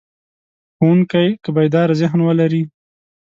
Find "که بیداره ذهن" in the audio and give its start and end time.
1.43-2.19